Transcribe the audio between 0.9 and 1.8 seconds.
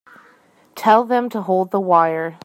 them to hold the